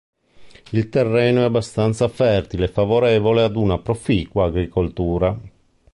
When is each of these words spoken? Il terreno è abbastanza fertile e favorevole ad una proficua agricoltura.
Il 0.71 0.89
terreno 0.89 1.41
è 1.41 1.43
abbastanza 1.43 2.07
fertile 2.07 2.65
e 2.65 2.69
favorevole 2.69 3.43
ad 3.43 3.55
una 3.55 3.77
proficua 3.77 4.45
agricoltura. 4.47 5.39